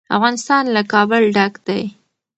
افغانستان 0.17 0.63
له 0.75 0.81
کابل 0.93 1.23
ډک 1.35 1.53
دی. 1.67 1.81